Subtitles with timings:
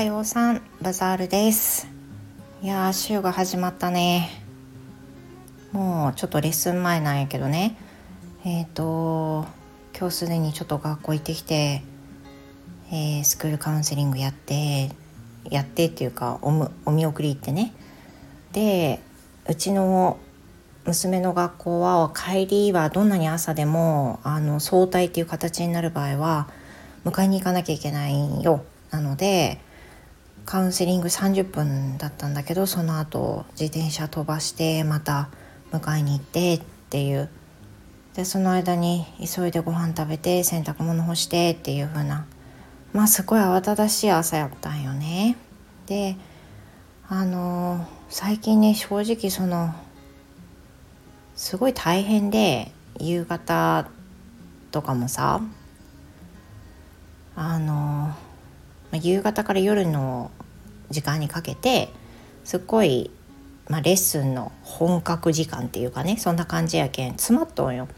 [0.00, 1.86] はようさんバザールです。
[2.62, 4.30] いやー週が始まったね。
[5.72, 7.76] もうちょっとレッスン前なんやけどね。
[8.46, 9.44] えっ、ー、と
[9.94, 11.82] 今日すでにちょっと学校行ってきて、
[12.90, 14.88] えー、スクールカウンセリングやって
[15.50, 17.74] やってっていうかおむお見送り行ってね。
[18.52, 19.00] で
[19.48, 20.18] うちの
[20.86, 26.48] 娘の学校は帰りはどんなに朝でもあの早退っていう形になる場合は
[27.04, 28.64] 迎えに行かなきゃいけないよ。
[28.90, 29.60] なので
[30.50, 35.28] カウンセリング30分だったんだけどその後自転車飛ばしてまた
[35.70, 37.28] 迎えに行ってっていう
[38.14, 42.26] でその間に急いでご飯食べて洗濯物干してっていう風な
[42.92, 45.36] まあすごい慌ただしい朝やったんよね。
[45.86, 46.16] で
[47.08, 49.72] あの最近ね正直その
[51.36, 53.88] すごい大変で夕方
[54.72, 55.42] とかもさ
[57.36, 58.16] あの
[59.00, 60.32] 夕方から夜の
[60.90, 61.88] 時間にかけて
[62.44, 63.10] すっごい、
[63.68, 67.88] まあ、レッスンの本格時間っていうかねそんな感じやけん詰まっとんよ。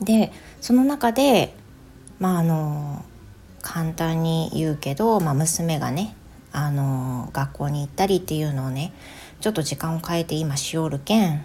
[0.00, 1.54] でその中で
[2.20, 3.04] まああの
[3.62, 6.14] 簡単に言うけど、まあ、娘がね
[6.52, 8.92] あの学校に行ったりっていうのをね
[9.40, 11.44] ちょっと時間を変えて今しおるけん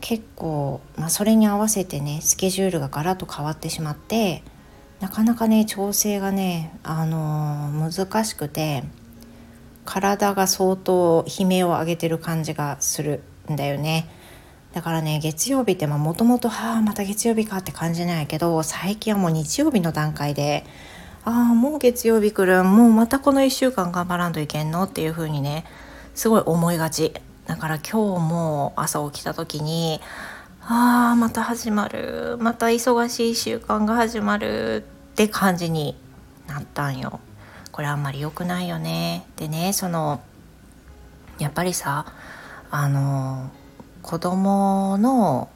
[0.00, 4.42] 結構、まあ、それに合わせてねスケジュールがガラッと変わってしまって
[5.00, 8.84] なかなかね調整がね、あのー、難しくて
[9.84, 14.08] 体が相当悲鳴を上げてる感じがするんだよね。
[14.72, 20.66] だからね月曜日ってもともとはあまた月曜日かって感じなんやけど最近はもう日曜日の段階で
[21.24, 25.64] ああもう月曜日来るもうまたこの1週間頑張らんといけんのっていう風にね
[26.14, 27.14] すごい思いがち
[27.46, 30.02] だから今日も朝起きた時に
[30.68, 35.96] ああまた始まるまた忙しい1週間が始まるって感じに
[36.48, 37.20] なったんよ。
[37.70, 39.24] これあんまり良くないよね。
[39.36, 40.20] でねその
[41.38, 42.06] やっぱりさ
[42.72, 43.48] あの
[44.02, 45.48] 子供の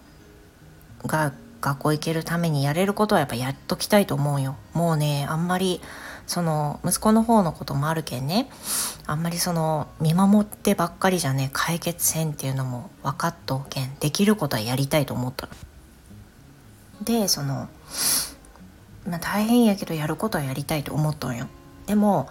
[1.05, 4.55] が学校行けるためにやれることはやっぱやっときたいと思うよ。
[4.75, 5.81] もうねあんまり
[6.31, 8.49] その息子の方のこともあるけんね。
[9.05, 13.97] あんまりその見守ってばっかりじゃね解決せんっていうのも分かっとうけん。
[13.99, 15.49] できることはやりたいと思った
[17.03, 17.69] でその、
[19.09, 21.49] まあ、大変やけどやることはやりたいと思っとんよ。
[21.87, 22.31] でも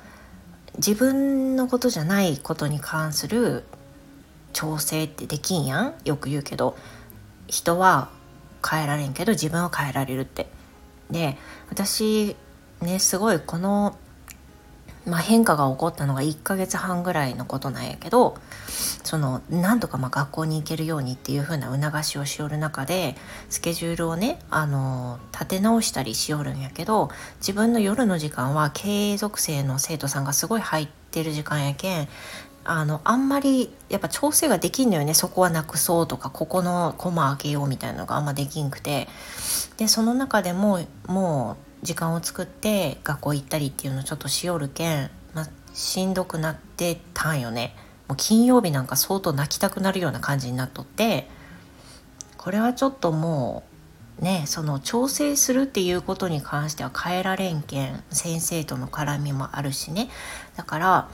[0.78, 3.66] 自分のことじゃないことに関する
[4.54, 5.94] 調整ってできんやん。
[6.06, 6.78] よく言うけど
[7.48, 8.12] 人は
[8.66, 10.48] 変えられんけど自分は変えられるって。
[11.12, 11.38] で
[11.70, 12.38] 私
[12.82, 13.98] ねすごいこの、
[15.06, 18.38] まあ、変化が起こったのが1ヶ月半ぐらいのことなんやけど
[19.04, 23.16] そのなんとかま学校に行けるようにっていう風な促しをしよる中で
[23.50, 27.10] スケジュールをねあの立て直したりしよるんやけど
[27.40, 32.08] 自分の夜の時間は継続生の生徒さんがすごい入ってる時間やけん
[32.66, 35.16] あのあんまりやっぱ調整ができんのよね。
[35.16, 39.08] そこはなくそうとかここのコマ開けようみたいなのがあんまできんくて。
[39.78, 47.76] でその中でももう時間を作って学校行ったりっていうのをちょっとしよるけん、ま、しんどくなってたんよね。
[48.08, 51.28] もう金曜日なんか相当泣きたくなるような感じになっとって
[52.38, 53.64] これはちょっとも
[54.20, 60.10] うねその調整するっていうことに関しては変えられんけん先生との絡みもあるしね。
[60.56, 61.10] だから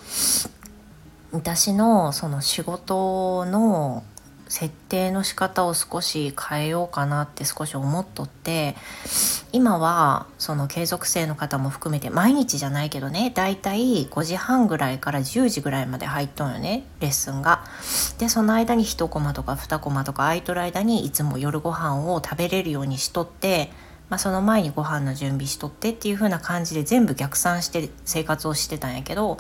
[1.31, 4.03] 私のその仕事の
[4.47, 8.75] 設定の仕方を少し変えようかなって少し思っとって
[9.51, 17.63] 今はその継続性の方も含めて毎日じゃないけどねだいたい5時半ぐらいから10時ぐらいまで入っとんよねレッスンが。
[18.19, 23.71] でその間に1コマとか2コマとか空いとる間にいつも夜ご飯を食べれるようにしとって
[24.09, 29.37] まあ、その前にご飯の準備しとってっていう風な感じで全部逆算して生活をしてたんやけど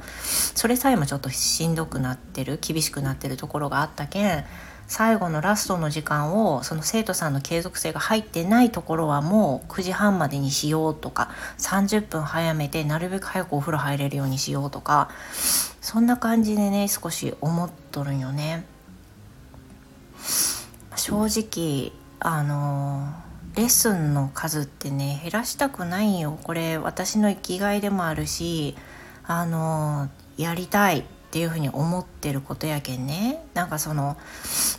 [0.55, 4.45] それさえもちょっとしんどくなってる厳しくなってるところがあったけん
[4.87, 15.09] 最後のラストの時間をその生徒さんの継続性が入ってないところはもう9時半までにしようとか30分早めてなるべく早くお風呂入れるようにしようとか
[15.81, 18.65] そんな感じでね少し思っとるんよね。
[20.95, 23.07] 正直あの
[23.55, 28.75] レッスンの数ってね減らしたくないよこれ私の生きがいでもあるし
[29.23, 31.05] あのやりたい
[31.35, 33.43] っていうふうに思ってることやけんね。
[33.53, 34.15] なんかその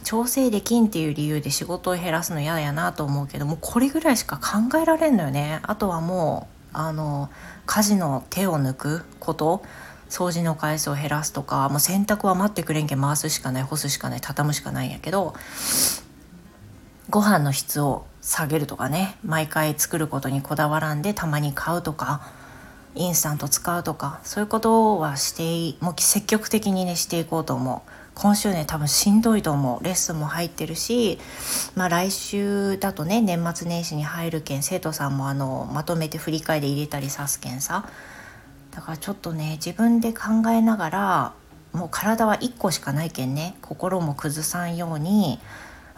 [0.05, 5.61] 調整できんっていう理由で仕事を減らすの嫌やなと思うけどもうこれぐらいしか考えられんのよね。
[5.65, 7.29] あとはもうあの
[7.67, 9.63] 家事の手を抜くこと
[10.09, 15.35] 掃除の回数を減らすとかもう洗濯は待ってくれんけん回すしかない干すしかない畳むしかないんやけど
[17.11, 19.19] ご飯の質を下げるとかね。
[19.23, 22.46] 毎回作ることにこだわらんでたまに買うとか。
[22.97, 27.91] インスタント使うとかそういうことはしてもう積極的にねしていこうと思う。
[28.15, 29.85] 今週ね多分しんどいと思う。
[29.85, 31.19] レッスンも入ってるし
[31.75, 37.89] まあ来週だとね年末年始に入るけん生徒さんもあのまとめて振り返り入れたりさすけんさ。
[38.71, 41.33] だからちょっとね自分で考えながら
[41.73, 45.39] もう体は1個しかないけんね心も崩さんように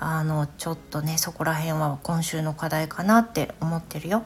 [0.00, 4.24] あのちょっとねそこら辺は今週の課題かなって思ってるよ。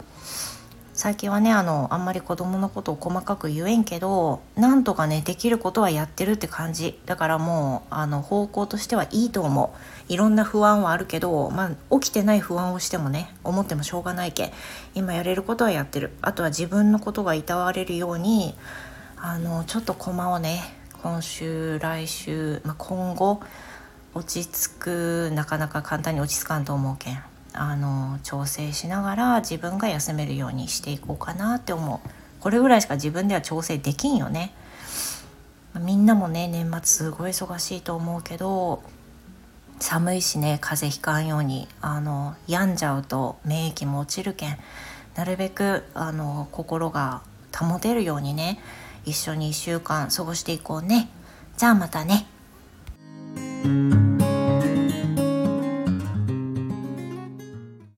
[1.03, 6.97] 最近はねあのあんまり子供のことを細かく言えんけどなんとかねできることはやってるって感じ。
[7.07, 9.75] だからもうあの方向としてはいいと思
[10.09, 10.13] う。
[10.13, 14.53] いろんな不安はあるけど、まあ、起きてない不安をしてもね思ってもしょうがないけ
[14.95, 16.13] 今やれることはやってる。
[16.23, 18.55] あとは自分のことがいたわれるように
[19.17, 20.63] あのちょっと駒をね
[21.03, 23.41] 今週来週、まあ、今後
[24.15, 27.32] 落ち着くなかなか簡単に落ち着かんと思うけん。
[27.55, 32.09] あの調整しながら自分が休めるようにしていこうかなって思う。
[32.41, 34.53] これぐらいしか自分では調整できんよね。
[35.81, 38.83] みんなもね年末すごい忙しいと思うけど
[39.81, 44.59] 寒いしね風邪ひかんようにあの病んじゃうと免疫も落ちるけん
[45.15, 47.23] なるべくあの心が
[47.57, 48.61] 保てるようにね
[49.05, 51.09] 一緒に1週間過ごしていこうね。
[51.57, 52.27] じゃあまたね。